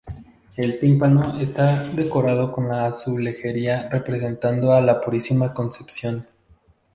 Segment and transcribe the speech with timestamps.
[0.57, 6.25] El tímpano está decorado con azulejería representando a la Purísima Concepción.